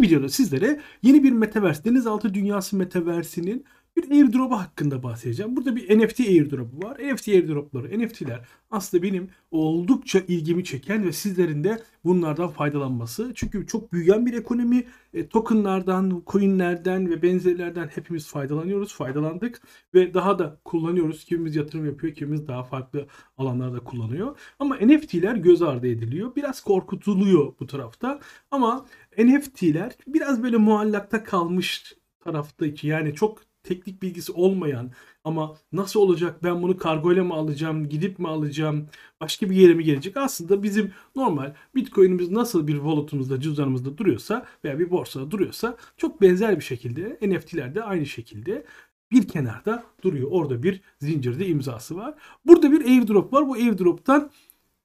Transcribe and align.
Bu 0.00 0.04
videoda 0.04 0.28
sizlere 0.28 0.80
yeni 1.02 1.24
bir 1.24 1.32
metaverse, 1.32 1.84
denizaltı 1.84 2.34
dünyası 2.34 2.76
metaverse'inin 2.76 3.64
bir 3.96 4.10
airdrop'u 4.10 4.58
hakkında 4.58 5.02
bahsedeceğim. 5.02 5.56
Burada 5.56 5.76
bir 5.76 5.98
NFT 5.98 6.20
airdrop'u 6.20 6.86
var. 6.86 6.98
NFT 6.98 7.28
airdrop'ları, 7.28 7.98
NFT'ler 7.98 8.40
aslında 8.70 9.02
benim 9.02 9.28
oldukça 9.50 10.18
ilgimi 10.18 10.64
çeken 10.64 11.04
ve 11.04 11.12
sizlerin 11.12 11.64
de 11.64 11.82
bunlardan 12.04 12.48
faydalanması. 12.48 13.32
Çünkü 13.34 13.66
çok 13.66 13.92
büyüyen 13.92 14.26
bir 14.26 14.34
ekonomi. 14.34 14.84
E, 15.14 15.28
tokenlardan, 15.28 16.22
coinlerden 16.26 17.10
ve 17.10 17.22
benzerlerden 17.22 17.88
hepimiz 17.94 18.26
faydalanıyoruz, 18.26 18.94
faydalandık 18.94 19.62
ve 19.94 20.14
daha 20.14 20.38
da 20.38 20.60
kullanıyoruz. 20.64 21.24
Kimimiz 21.24 21.56
yatırım 21.56 21.86
yapıyor, 21.86 22.14
kimimiz 22.14 22.48
daha 22.48 22.62
farklı 22.62 23.06
alanlarda 23.38 23.80
kullanıyor. 23.80 24.38
Ama 24.58 24.76
NFT'ler 24.76 25.36
göz 25.36 25.62
ardı 25.62 25.86
ediliyor. 25.88 26.36
Biraz 26.36 26.60
korkutuluyor 26.60 27.52
bu 27.60 27.66
tarafta. 27.66 28.20
Ama 28.50 28.86
NFT'ler 29.18 29.92
biraz 30.06 30.42
böyle 30.42 30.56
muallakta 30.56 31.24
kalmış 31.24 31.94
taraftaki 32.20 32.86
yani 32.86 33.14
çok 33.14 33.49
teknik 33.62 34.02
bilgisi 34.02 34.32
olmayan 34.32 34.90
ama 35.24 35.56
nasıl 35.72 36.00
olacak 36.00 36.44
ben 36.44 36.62
bunu 36.62 36.76
kargoyla 36.76 37.24
mı 37.24 37.34
alacağım 37.34 37.88
gidip 37.88 38.18
mi 38.18 38.28
alacağım 38.28 38.88
başka 39.20 39.50
bir 39.50 39.56
yere 39.56 39.74
mi 39.74 39.84
gelecek 39.84 40.16
aslında 40.16 40.62
bizim 40.62 40.92
normal 41.16 41.54
bitcoin'imiz 41.74 42.30
nasıl 42.30 42.66
bir 42.66 42.74
wallet'ımızda 42.74 43.40
cüzdanımızda 43.40 43.98
duruyorsa 43.98 44.46
veya 44.64 44.78
bir 44.78 44.90
borsada 44.90 45.30
duruyorsa 45.30 45.76
çok 45.96 46.22
benzer 46.22 46.56
bir 46.56 46.64
şekilde 46.64 47.18
NFT'ler 47.22 47.74
de 47.74 47.82
aynı 47.82 48.06
şekilde 48.06 48.64
bir 49.12 49.28
kenarda 49.28 49.84
duruyor. 50.02 50.28
Orada 50.30 50.62
bir 50.62 50.80
zincirde 50.98 51.46
imzası 51.46 51.96
var. 51.96 52.14
Burada 52.46 52.72
bir 52.72 52.84
airdrop 52.84 53.32
var. 53.32 53.48
Bu 53.48 53.54
airdrop'tan 53.54 54.30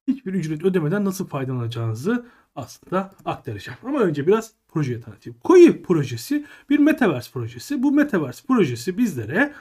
hiçbir 0.08 0.34
ücret 0.34 0.64
ödemeden 0.64 1.06
nasıl 1.06 1.28
faydalanacağınızı 1.28 2.26
aslında 2.56 3.12
aktaracağım. 3.26 3.80
Ama 3.84 4.00
önce 4.00 4.28
biraz 4.28 4.52
projeyi 4.68 5.02
tanıtayım. 5.02 5.40
Koyu 5.44 5.84
projesi 5.84 6.46
bir 6.70 6.80
metaverse 6.80 7.32
projesi. 7.32 7.84
Bu 7.84 7.92
metaverse 7.92 8.48
projesi 8.48 8.98
bizlere 8.98 9.54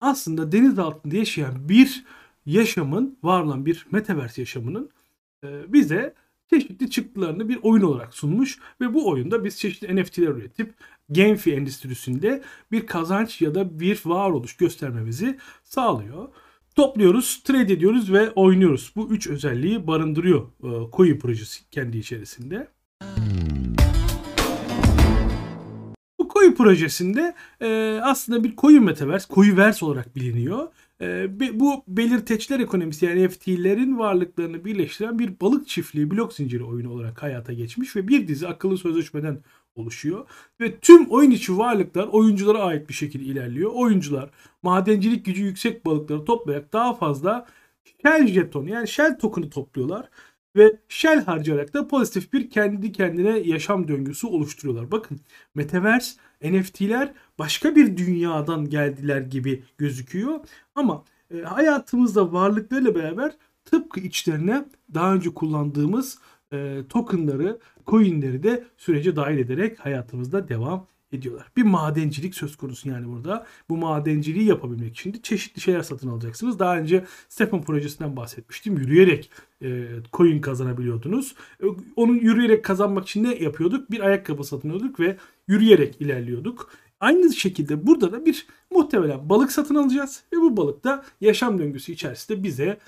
aslında 0.00 0.52
deniz 0.52 0.78
altında 0.78 1.16
yaşayan 1.16 1.68
bir 1.68 2.04
yaşamın, 2.46 3.18
var 3.22 3.42
olan 3.42 3.66
bir 3.66 3.86
metaverse 3.90 4.42
yaşamının 4.42 4.90
e, 5.44 5.72
bize 5.72 6.14
çeşitli 6.50 6.90
çıktılarını 6.90 7.48
bir 7.48 7.58
oyun 7.62 7.82
olarak 7.82 8.14
sunmuş 8.14 8.58
ve 8.80 8.94
bu 8.94 9.08
oyunda 9.08 9.44
biz 9.44 9.58
çeşitli 9.58 9.96
NFT'ler 9.96 10.28
üretip 10.28 10.74
GameFi 11.08 11.52
endüstrisinde 11.52 12.42
bir 12.72 12.86
kazanç 12.86 13.42
ya 13.42 13.54
da 13.54 13.80
bir 13.80 14.02
varoluş 14.04 14.56
göstermemizi 14.56 15.38
sağlıyor. 15.64 16.28
Topluyoruz, 16.76 17.42
trade 17.42 17.72
ediyoruz 17.72 18.12
ve 18.12 18.30
oynuyoruz. 18.30 18.92
Bu 18.96 19.08
üç 19.08 19.26
özelliği 19.26 19.86
barındırıyor 19.86 20.48
e, 20.62 20.90
Koyu 20.90 21.18
projesi 21.18 21.70
kendi 21.70 21.98
içerisinde. 21.98 22.68
Bu 26.18 26.28
Koyu 26.28 26.54
projesinde 26.54 27.34
e, 27.60 28.00
aslında 28.02 28.44
bir 28.44 28.56
koyu 28.56 28.80
metaverse, 28.80 29.28
koyu 29.28 29.56
vers 29.56 29.82
olarak 29.82 30.16
biliniyor. 30.16 30.68
E, 31.00 31.28
bu 31.60 31.84
belirteçler 31.88 32.60
ekonomisi 32.60 33.06
yani 33.06 33.28
FT'lerin 33.28 33.98
varlıklarını 33.98 34.64
birleştiren 34.64 35.18
bir 35.18 35.40
balık 35.40 35.68
çiftliği 35.68 36.10
blok 36.10 36.32
zinciri 36.32 36.64
oyunu 36.64 36.92
olarak 36.92 37.22
hayata 37.22 37.52
geçmiş 37.52 37.96
ve 37.96 38.08
bir 38.08 38.28
dizi 38.28 38.48
akıllı 38.48 38.78
sözleşmeden 38.78 39.38
oluşuyor. 39.74 40.28
Ve 40.60 40.76
tüm 40.80 41.10
oyun 41.10 41.30
içi 41.30 41.58
varlıklar 41.58 42.06
oyunculara 42.06 42.58
ait 42.58 42.88
bir 42.88 42.94
şekilde 42.94 43.24
ilerliyor. 43.24 43.70
Oyuncular 43.74 44.30
madencilik 44.62 45.24
gücü 45.24 45.42
yüksek 45.42 45.86
balıkları 45.86 46.24
toplayarak 46.24 46.72
daha 46.72 46.94
fazla 46.94 47.46
shell 48.02 48.26
jeton 48.26 48.66
yani 48.66 48.88
shell 48.88 49.18
token'ı 49.18 49.50
topluyorlar. 49.50 50.08
Ve 50.56 50.76
shell 50.88 51.24
harcayarak 51.24 51.74
da 51.74 51.88
pozitif 51.88 52.32
bir 52.32 52.50
kendi 52.50 52.92
kendine 52.92 53.38
yaşam 53.38 53.88
döngüsü 53.88 54.26
oluşturuyorlar. 54.26 54.90
Bakın 54.90 55.20
Metaverse, 55.54 56.20
NFT'ler 56.44 57.12
başka 57.38 57.76
bir 57.76 57.96
dünyadan 57.96 58.68
geldiler 58.68 59.20
gibi 59.20 59.64
gözüküyor. 59.78 60.40
Ama 60.74 61.04
e, 61.34 61.42
hayatımızda 61.42 62.32
varlıklarıyla 62.32 62.94
beraber 62.94 63.32
tıpkı 63.64 64.00
içlerine 64.00 64.64
daha 64.94 65.14
önce 65.14 65.34
kullandığımız 65.34 66.18
e, 66.52 66.82
tokenları, 66.88 67.58
coinleri 67.86 68.42
de 68.42 68.64
sürece 68.76 69.16
dahil 69.16 69.38
ederek 69.38 69.78
hayatımızda 69.78 70.48
devam 70.48 70.86
ediyorlar. 71.12 71.46
Bir 71.56 71.62
madencilik 71.62 72.34
söz 72.34 72.56
konusu 72.56 72.88
yani 72.88 73.08
burada. 73.08 73.46
Bu 73.68 73.76
madenciliği 73.76 74.46
yapabilmek 74.46 74.90
için 74.90 75.14
de 75.14 75.22
çeşitli 75.22 75.60
şeyler 75.60 75.82
satın 75.82 76.08
alacaksınız. 76.08 76.58
Daha 76.58 76.78
önce 76.78 77.04
Stephen 77.28 77.62
projesinden 77.62 78.16
bahsetmiştim. 78.16 78.78
Yürüyerek 78.78 79.30
e, 79.62 79.86
coin 80.12 80.40
kazanabiliyordunuz. 80.40 81.34
E, 81.62 81.66
onu 81.96 82.14
yürüyerek 82.14 82.64
kazanmak 82.64 83.04
için 83.04 83.24
ne 83.24 83.34
yapıyorduk? 83.34 83.90
Bir 83.90 84.00
ayakkabı 84.00 84.44
satın 84.44 84.70
alıyorduk 84.70 85.00
ve 85.00 85.16
yürüyerek 85.48 86.00
ilerliyorduk. 86.00 86.70
Aynı 87.00 87.32
şekilde 87.32 87.86
burada 87.86 88.12
da 88.12 88.26
bir 88.26 88.46
muhtemelen 88.70 89.28
balık 89.28 89.52
satın 89.52 89.74
alacağız 89.74 90.22
ve 90.32 90.36
bu 90.36 90.56
balık 90.56 90.84
da 90.84 91.04
yaşam 91.20 91.58
döngüsü 91.58 91.92
içerisinde 91.92 92.42
bize 92.42 92.78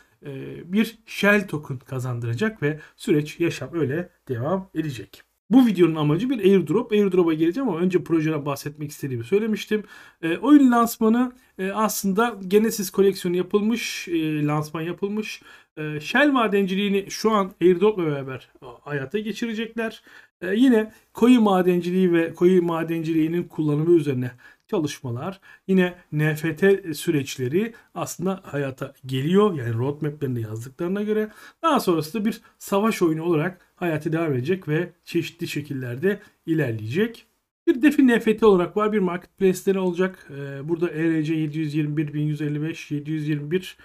bir 0.65 0.99
shell 1.07 1.49
token 1.49 1.79
kazandıracak 1.79 2.63
ve 2.63 2.81
süreç 2.97 3.41
yaşam 3.41 3.69
öyle 3.73 4.09
devam 4.29 4.71
edecek. 4.75 5.23
Bu 5.53 5.67
videonun 5.67 5.95
amacı 5.95 6.31
bir 6.31 6.39
airdrop. 6.39 6.93
Airdrop'a 6.93 7.35
geleceğim 7.35 7.69
ama 7.69 7.79
önce 7.79 8.05
projeden 8.05 8.47
bahsetmek 8.47 8.91
istediğimi 8.91 9.25
söylemiştim. 9.25 9.85
E, 10.23 10.37
oyun 10.37 10.73
lansmanı 10.73 11.33
e, 11.59 11.71
aslında 11.71 12.39
Genesis 12.49 12.91
koleksiyonu 12.91 13.37
yapılmış, 13.37 14.09
e, 14.09 14.47
lansman 14.47 14.81
yapılmış. 14.81 15.43
E, 15.77 16.01
Shell 16.01 16.33
madenciliğini 16.33 17.11
şu 17.11 17.31
an 17.31 17.53
airdrop'la 17.63 18.07
beraber 18.07 18.51
hayata 18.81 19.19
geçirecekler. 19.19 20.03
E, 20.41 20.55
yine 20.55 20.93
koyu 21.15 21.41
madenciliği 21.41 22.13
ve 22.13 22.35
koyu 22.35 22.63
madenciliğinin 22.63 23.43
kullanımı 23.43 23.97
üzerine 23.97 24.31
çalışmalar, 24.73 25.41
yine 25.69 25.95
NFT 26.13 26.97
süreçleri 26.97 27.75
aslında 27.95 28.41
hayata 28.45 28.95
geliyor. 29.07 29.55
Yani 29.55 29.75
roadmap'lerinde 29.75 30.41
yazdıklarına 30.41 31.03
göre. 31.03 31.31
Daha 31.63 31.81
sonrasında 31.81 32.25
bir 32.25 32.41
savaş 32.59 33.03
oyunu 33.03 33.23
olarak 33.23 33.61
hayatı 33.77 34.13
devam 34.13 34.33
edecek 34.33 34.69
ve 34.69 34.93
çeşitli 35.05 35.49
şekillerde 35.49 36.21
ilerleyecek. 36.47 37.27
Bir 37.67 37.83
defi 37.83 38.09
NFT 38.09 38.43
olarak 38.43 38.77
var. 38.77 38.93
Bir 38.93 38.99
marketplace'leri 38.99 39.79
olacak. 39.79 40.29
Ee, 40.31 40.69
burada 40.69 40.91
ERC 40.91 41.35
721, 41.35 42.15
1155, 42.15 42.91
721, 42.91 43.77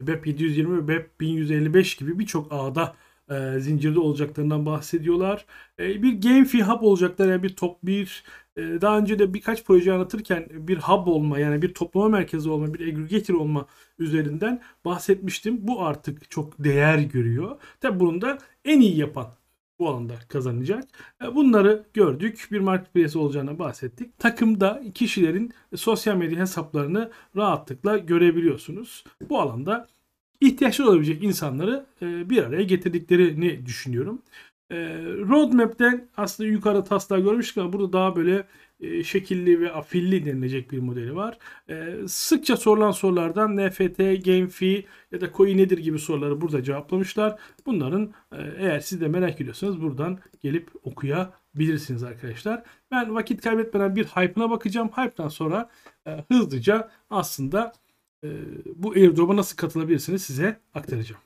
BEP 0.00 0.26
720 0.26 0.76
ve 0.78 0.88
BEP 0.88 1.20
1155 1.20 1.96
gibi 1.96 2.18
birçok 2.18 2.46
ağda 2.50 2.96
e, 3.30 3.60
zincirde 3.60 4.00
olacaklarından 4.00 4.66
bahsediyorlar. 4.66 5.46
E, 5.78 6.02
bir 6.02 6.20
GameFi 6.20 6.62
Hub 6.62 6.82
olacaklar. 6.82 7.28
Yani 7.28 7.42
bir 7.42 7.56
top 7.56 7.78
bir 7.82 8.24
e, 8.56 8.62
daha 8.62 8.98
önce 8.98 9.18
de 9.18 9.34
birkaç 9.34 9.64
proje 9.64 9.92
anlatırken 9.92 10.48
bir 10.50 10.78
hub 10.78 11.06
olma 11.06 11.38
yani 11.38 11.62
bir 11.62 11.74
toplama 11.74 12.08
merkezi 12.08 12.50
olma, 12.50 12.74
bir 12.74 12.88
aggregator 12.88 13.34
olma 13.34 13.66
üzerinden 13.98 14.62
bahsetmiştim. 14.84 15.58
Bu 15.68 15.82
artık 15.84 16.30
çok 16.30 16.64
değer 16.64 16.98
görüyor. 16.98 17.56
Tabi 17.80 18.00
bunu 18.00 18.20
da 18.20 18.38
en 18.64 18.80
iyi 18.80 18.96
yapan 18.96 19.26
bu 19.78 19.88
alanda 19.88 20.14
kazanacak. 20.28 20.84
E, 21.24 21.34
bunları 21.34 21.84
gördük. 21.94 22.48
Bir 22.52 22.60
marketplace 22.60 23.18
olacağını 23.18 23.58
bahsettik. 23.58 24.18
Takımda 24.18 24.82
kişilerin 24.94 25.52
sosyal 25.76 26.16
medya 26.16 26.38
hesaplarını 26.38 27.10
rahatlıkla 27.36 27.98
görebiliyorsunuz. 27.98 29.04
Bu 29.28 29.40
alanda 29.40 29.88
ihtiyaçlı 30.40 30.88
olabilecek 30.90 31.24
insanları 31.24 31.86
e, 32.02 32.30
bir 32.30 32.42
araya 32.42 32.62
getirdiklerini 32.62 33.66
düşünüyorum. 33.66 34.22
E, 34.70 34.76
roadmap'ten 35.04 36.08
aslında 36.16 36.48
yukarıda 36.48 36.84
taslağı 36.84 37.20
görmüştük 37.20 37.58
ama 37.58 37.72
burada 37.72 37.92
daha 37.92 38.16
böyle 38.16 38.46
e, 38.80 39.04
şekilli 39.04 39.60
ve 39.60 39.72
afilli 39.72 40.24
denilecek 40.24 40.72
bir 40.72 40.78
modeli 40.78 41.16
var. 41.16 41.38
sıkça 42.06 42.56
sorulan 42.56 42.90
sorulardan 42.90 43.56
NFT, 43.56 43.98
GameFi 44.24 44.86
ya 45.12 45.20
da 45.20 45.32
coin 45.32 45.58
nedir 45.58 45.78
gibi 45.78 45.98
soruları 45.98 46.40
burada 46.40 46.62
cevaplamışlar. 46.62 47.38
Bunların 47.66 48.12
eğer 48.58 48.80
siz 48.80 49.00
de 49.00 49.08
merak 49.08 49.40
ediyorsanız 49.40 49.82
buradan 49.82 50.18
gelip 50.42 50.70
okuyabilirsiniz 50.82 52.02
arkadaşlar. 52.02 52.62
Ben 52.90 53.14
vakit 53.14 53.40
kaybetmeden 53.40 53.96
bir 53.96 54.04
hype'ına 54.04 54.50
bakacağım. 54.50 54.88
Hype'dan 54.88 55.28
sonra 55.28 55.70
hızlıca 56.28 56.90
aslında 57.10 57.72
e, 57.85 57.85
bu 58.76 58.90
airdrop'a 58.90 59.36
nasıl 59.36 59.56
katılabilirsiniz 59.56 60.22
size 60.22 60.60
aktaracağım. 60.74 61.20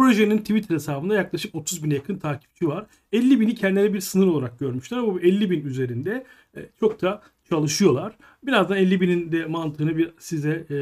Projenin 0.00 0.38
Twitter 0.38 0.74
hesabında 0.74 1.14
yaklaşık 1.14 1.54
30 1.54 1.84
bine 1.84 1.94
yakın 1.94 2.18
takipçi 2.18 2.68
var. 2.68 2.86
50 3.12 3.40
bini 3.40 3.54
kendileri 3.54 3.94
bir 3.94 4.00
sınır 4.00 4.26
olarak 4.26 4.58
görmüşler 4.58 4.98
ama 4.98 5.14
bu 5.14 5.20
50 5.20 5.50
bin 5.50 5.64
üzerinde 5.64 6.26
e, 6.56 6.60
çok 6.80 7.02
da 7.02 7.22
çalışıyorlar. 7.50 8.16
Birazdan 8.42 8.78
50 8.78 9.00
binin 9.00 9.32
de 9.32 9.46
mantığını 9.46 9.96
bir 9.96 10.10
size 10.18 10.66
e, 10.70 10.78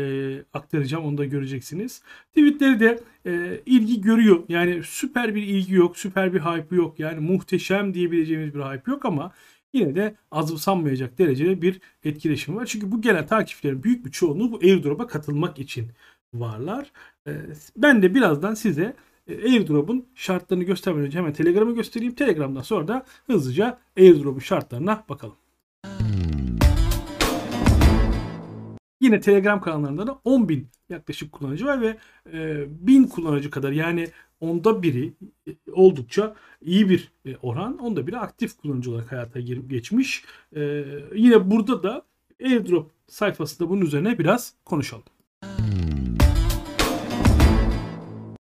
aktaracağım. 0.58 1.04
Onu 1.04 1.18
da 1.18 1.24
göreceksiniz. 1.24 2.02
Tweetleri 2.28 2.80
de 2.80 3.00
e, 3.26 3.60
ilgi 3.66 4.00
görüyor. 4.00 4.42
Yani 4.48 4.80
süper 4.84 5.34
bir 5.34 5.42
ilgi 5.42 5.74
yok. 5.74 5.98
Süper 5.98 6.34
bir 6.34 6.40
hype 6.40 6.76
yok. 6.76 6.98
Yani 7.00 7.20
muhteşem 7.20 7.94
diyebileceğimiz 7.94 8.54
bir 8.54 8.60
hype 8.60 8.90
yok 8.90 9.04
ama 9.04 9.32
yine 9.72 9.94
de 9.94 10.14
azımsanmayacak 10.30 11.18
derecede 11.18 11.62
bir 11.62 11.80
etkileşim 12.04 12.56
var. 12.56 12.66
Çünkü 12.66 12.92
bu 12.92 13.00
gelen 13.00 13.26
takipçilerin 13.26 13.82
büyük 13.82 14.06
bir 14.06 14.10
çoğunluğu 14.10 14.52
bu 14.52 14.58
airdrop'a 14.58 15.06
katılmak 15.06 15.58
için 15.58 15.90
varlar. 16.34 16.92
Ee, 17.26 17.32
ben 17.76 18.02
de 18.02 18.14
birazdan 18.14 18.54
size 18.54 18.96
e, 19.28 19.34
airdrop'un 19.42 20.06
şartlarını 20.14 20.64
göstermeden 20.64 21.06
önce 21.06 21.18
hemen 21.18 21.32
Telegram'ı 21.32 21.74
göstereyim. 21.74 22.14
Telegram'dan 22.14 22.62
sonra 22.62 22.88
da 22.88 23.06
hızlıca 23.26 23.78
airdrop'un 23.98 24.40
şartlarına 24.40 25.04
bakalım. 25.08 25.36
Yine 29.00 29.20
Telegram 29.20 29.60
kanallarında 29.60 30.06
da 30.06 30.20
10.000 30.24 30.64
yaklaşık 30.88 31.32
kullanıcı 31.32 31.66
var 31.66 31.80
ve 31.80 31.96
e, 32.32 32.66
1000 32.86 33.04
kullanıcı 33.04 33.50
kadar 33.50 33.72
yani 33.72 34.08
onda 34.40 34.82
biri 34.82 35.12
e, 35.48 35.50
oldukça 35.72 36.34
iyi 36.62 36.88
bir 36.88 37.12
e, 37.26 37.36
oran. 37.36 37.78
Onda 37.78 38.06
biri 38.06 38.18
aktif 38.18 38.56
kullanıcı 38.56 38.90
olarak 38.90 39.12
hayata 39.12 39.40
girip 39.40 39.70
geçmiş. 39.70 40.24
E, 40.56 40.84
yine 41.14 41.50
burada 41.50 41.82
da 41.82 42.02
airdrop 42.44 42.90
sayfasında 43.06 43.70
bunun 43.70 43.80
üzerine 43.80 44.18
biraz 44.18 44.54
konuşalım. 44.64 45.04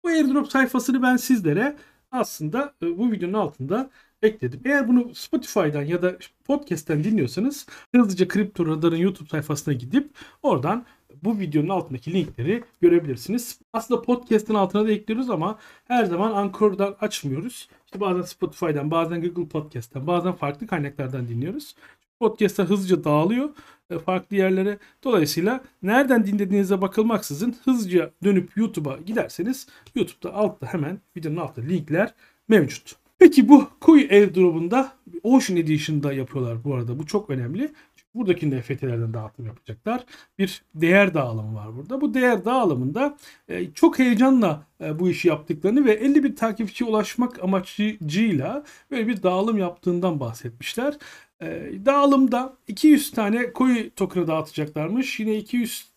Bu 0.05 0.09
airdrop 0.09 0.49
sayfasını 0.49 1.03
ben 1.03 1.17
sizlere 1.17 1.77
aslında 2.11 2.75
e, 2.83 2.99
bu 2.99 3.13
videonun 3.13 3.33
altında 3.33 3.91
ekledim. 4.23 4.61
Eğer 4.65 4.89
bunu 4.89 5.15
Spotify'dan 5.15 5.83
ya 5.83 6.03
da 6.03 6.17
podcast'ten 6.45 7.05
dinliyorsanız 7.05 7.67
hızlıca 7.95 8.29
Kripto 8.29 8.67
Radar'ın 8.67 8.97
YouTube 8.97 9.29
sayfasına 9.29 9.75
gidip 9.75 10.11
oradan 10.43 10.85
bu 11.25 11.39
videonun 11.39 11.69
altındaki 11.69 12.13
linkleri 12.13 12.65
görebilirsiniz. 12.81 13.59
Aslında 13.73 14.03
podcast'ın 14.03 14.55
altına 14.55 14.87
da 14.87 14.93
ekliyoruz 14.93 15.31
ama 15.31 15.59
her 15.85 16.05
zaman 16.05 16.33
Anchor'dan 16.33 16.97
açmıyoruz. 17.01 17.69
İşte 17.85 18.01
bazen 18.01 18.23
Spotify'dan, 18.23 18.91
bazen 18.91 19.23
Google 19.23 19.49
Podcast'ten, 19.49 20.07
bazen 20.07 20.33
farklı 20.33 20.67
kaynaklardan 20.67 21.29
dinliyoruz. 21.29 21.75
Podcast'lar 22.21 22.67
hızlıca 22.67 23.05
dağılıyor 23.05 23.51
e, 23.91 23.99
farklı 23.99 24.37
yerlere. 24.37 24.79
Dolayısıyla 25.05 25.61
nereden 25.83 26.27
dinlediğinize 26.27 26.81
bakılmaksızın 26.81 27.57
hızlıca 27.65 28.11
dönüp 28.25 28.57
YouTube'a 28.57 28.97
giderseniz 29.07 29.67
YouTube'da 29.95 30.35
altta 30.35 30.67
hemen 30.67 31.01
videonun 31.17 31.37
altında 31.37 31.67
linkler 31.67 32.15
mevcut. 32.49 32.97
Peki 33.19 33.49
bu 33.49 33.69
Koi 33.81 34.09
airdrop'unda 34.11 34.93
Ocean 35.23 35.57
Edition'da 35.57 36.13
yapıyorlar 36.13 36.65
bu 36.65 36.75
arada. 36.75 36.99
Bu 36.99 37.07
çok 37.07 37.31
önemli. 37.31 37.73
Buradakinde 38.15 38.63
FT'lerden 38.63 39.15
dağıtım 39.15 39.47
yapacaklar. 39.47 40.05
Bir 40.39 40.63
değer 40.75 41.15
dağılımı 41.15 41.55
var 41.55 41.77
burada. 41.77 42.01
Bu 42.01 42.15
değer 42.15 42.45
dağılımında 42.45 43.17
e, 43.49 43.73
çok 43.73 43.99
heyecanla 43.99 44.67
e, 44.81 44.99
bu 44.99 45.11
işi 45.11 45.29
yaptıklarını 45.29 45.85
ve 45.85 45.93
50 45.93 46.25
bin 46.25 46.33
takipçiye 46.33 46.91
ulaşmak 46.91 47.45
amacıyla 47.45 48.65
böyle 48.91 49.07
bir 49.07 49.23
dağılım 49.23 49.59
yaptığından 49.59 50.21
bahsetmişler. 50.21 50.95
E, 51.43 51.73
dağılımda 51.87 52.57
200 52.69 53.11
tane 53.11 53.53
koyu 53.53 53.95
token'ı 53.95 54.27
dağıtacaklarmış. 54.27 55.21
Yine 55.21 55.37
200 55.37 55.93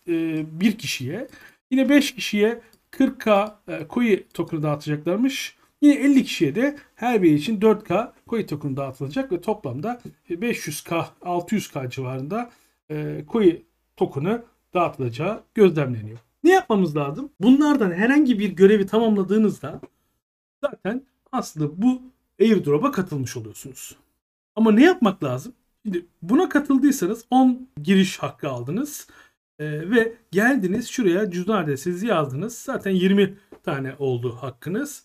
bir 0.60 0.78
kişiye. 0.78 1.28
Yine 1.70 1.88
5 1.88 2.14
kişiye 2.14 2.60
40k 2.92 3.52
koyu 3.88 4.28
token'ı 4.28 4.62
dağıtacaklarmış. 4.62 5.56
Yine 5.86 5.94
50 5.94 6.24
kişiye 6.24 6.54
de 6.54 6.76
her 6.94 7.22
biri 7.22 7.34
için 7.34 7.60
4K 7.60 8.12
koyu 8.26 8.46
token 8.46 8.76
dağıtılacak 8.76 9.32
ve 9.32 9.40
toplamda 9.40 10.00
500K 10.30 11.04
600K 11.22 11.90
civarında 11.90 12.50
e, 12.90 13.24
koyu 13.26 13.58
token'ı 13.96 14.44
dağıtılacağı 14.74 15.42
gözlemleniyor. 15.54 16.18
Ne 16.44 16.52
yapmamız 16.52 16.96
lazım? 16.96 17.30
Bunlardan 17.40 17.92
herhangi 17.92 18.38
bir 18.38 18.50
görevi 18.50 18.86
tamamladığınızda 18.86 19.80
zaten 20.64 21.02
aslında 21.32 21.82
bu 21.82 22.02
airdrop'a 22.40 22.90
katılmış 22.92 23.36
oluyorsunuz. 23.36 23.96
Ama 24.54 24.72
ne 24.72 24.84
yapmak 24.84 25.24
lazım? 25.24 25.52
Şimdi 25.84 26.06
buna 26.22 26.48
katıldıysanız 26.48 27.24
10 27.30 27.68
giriş 27.82 28.18
hakkı 28.18 28.48
aldınız. 28.48 29.06
Ee, 29.58 29.90
ve 29.90 30.12
geldiniz 30.30 30.88
şuraya 30.88 31.30
cüzdan 31.30 31.64
adresinizi 31.64 32.06
yazdınız. 32.06 32.58
Zaten 32.58 32.90
20 32.90 33.34
tane 33.64 33.94
oldu 33.98 34.36
hakkınız. 34.40 35.02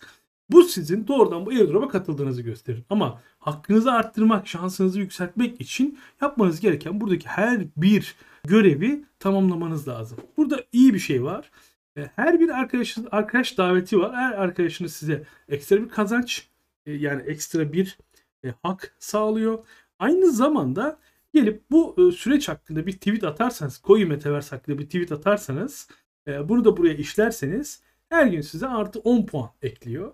Bu 0.50 0.62
sizin 0.62 1.06
doğrudan 1.06 1.46
bu 1.46 1.50
airdrop'a 1.50 1.88
katıldığınızı 1.88 2.42
gösterir. 2.42 2.82
Ama 2.90 3.22
hakkınızı 3.38 3.92
arttırmak, 3.92 4.46
şansınızı 4.46 5.00
yükseltmek 5.00 5.60
için 5.60 5.98
yapmanız 6.20 6.60
gereken 6.60 7.00
buradaki 7.00 7.28
her 7.28 7.66
bir 7.76 8.16
görevi 8.44 9.04
tamamlamanız 9.18 9.88
lazım. 9.88 10.18
Burada 10.36 10.64
iyi 10.72 10.94
bir 10.94 10.98
şey 10.98 11.24
var. 11.24 11.50
E, 11.96 12.10
her 12.16 12.40
bir 12.40 12.48
arkadaşın 12.48 13.08
arkadaş 13.10 13.58
daveti 13.58 13.98
var. 13.98 14.14
Her 14.14 14.32
arkadaşınız 14.32 14.92
size 14.92 15.24
ekstra 15.48 15.76
bir 15.76 15.88
kazanç 15.88 16.48
e, 16.86 16.92
yani 16.92 17.22
ekstra 17.22 17.72
bir 17.72 17.98
e, 18.44 18.54
hak 18.62 18.96
sağlıyor. 18.98 19.64
Aynı 19.98 20.32
zamanda 20.32 20.98
gelip 21.34 21.70
bu 21.70 22.12
süreç 22.12 22.48
hakkında 22.48 22.86
bir 22.86 22.92
tweet 22.92 23.24
atarsanız, 23.24 23.78
Koyu 23.78 24.08
Metaverse 24.08 24.56
hakkında 24.56 24.78
bir 24.78 24.84
tweet 24.84 25.12
atarsanız, 25.12 25.88
bunu 26.26 26.64
da 26.64 26.76
buraya 26.76 26.94
işlerseniz 26.94 27.82
her 28.12 28.26
gün 28.26 28.40
size 28.40 28.66
artı 28.66 28.98
10 28.98 29.26
puan 29.26 29.50
ekliyor. 29.62 30.12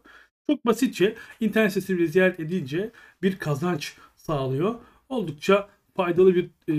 Çok 0.50 0.66
basitçe 0.66 1.14
internet 1.40 1.72
sitesini 1.72 2.08
ziyaret 2.08 2.40
edince 2.40 2.90
bir 3.22 3.38
kazanç 3.38 3.96
sağlıyor. 4.16 4.74
Oldukça 5.08 5.68
faydalı 5.96 6.34
bir 6.34 6.50
e, 6.68 6.72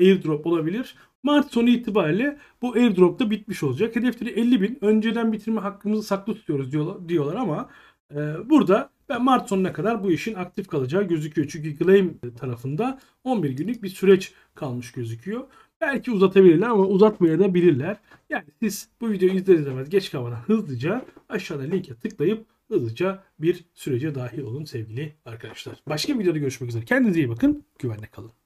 airdrop 0.00 0.46
olabilir. 0.46 0.94
Mart 1.22 1.52
sonu 1.52 1.68
itibariyle 1.68 2.38
bu 2.62 2.72
airdrop 2.72 3.18
da 3.18 3.30
bitmiş 3.30 3.62
olacak. 3.62 3.96
Hedefleri 3.96 4.30
50 4.30 4.60
bin. 4.62 4.78
Önceden 4.80 5.32
bitirme 5.32 5.60
hakkımızı 5.60 6.02
saklı 6.02 6.34
tutuyoruz 6.34 6.72
diyorlar, 6.72 7.08
diyorlar 7.08 7.34
ama 7.34 7.70
e, 8.14 8.16
burada 8.50 8.90
ben 9.08 9.24
Mart 9.24 9.48
sonuna 9.48 9.72
kadar 9.72 10.04
bu 10.04 10.12
işin 10.12 10.34
aktif 10.34 10.68
kalacağı 10.68 11.02
gözüküyor. 11.02 11.48
Çünkü 11.48 11.78
Claim 11.78 12.18
tarafında 12.38 12.98
11 13.24 13.50
günlük 13.50 13.82
bir 13.82 13.88
süreç 13.88 14.32
kalmış 14.54 14.92
gözüküyor. 14.92 15.44
Belki 15.80 16.10
uzatabilirler 16.10 16.66
ama 16.66 16.86
uzatmaya 16.86 17.38
da 17.38 17.54
bilirler. 17.54 17.96
Yani 18.30 18.44
siz 18.62 18.88
bu 19.00 19.10
videoyu 19.10 19.34
izler 19.34 19.54
izlemez 19.54 19.90
geç 19.90 20.10
kalmadan 20.10 20.36
hızlıca 20.36 21.04
aşağıda 21.28 21.62
linke 21.62 21.94
tıklayıp 21.94 22.46
hızlıca 22.68 23.24
bir 23.38 23.64
sürece 23.74 24.14
dahil 24.14 24.42
olun 24.42 24.64
sevgili 24.64 25.14
arkadaşlar. 25.24 25.82
Başka 25.88 26.14
bir 26.14 26.18
videoda 26.18 26.38
görüşmek 26.38 26.70
üzere. 26.70 26.84
Kendinize 26.84 27.20
iyi 27.20 27.28
bakın. 27.28 27.64
Güvenle 27.78 28.06
kalın. 28.06 28.39